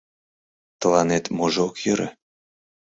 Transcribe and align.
Тыланет 0.79 1.25
можо 1.37 1.59
ок 1.67 1.75
йӧрӧ? 1.85 2.07